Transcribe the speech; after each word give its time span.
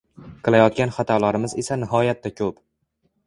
Qilayotgan 0.45 0.93
xatolarimiz 0.95 1.55
esa 1.63 1.79
nihoyatda 1.83 2.31
ko‘p. 2.41 2.53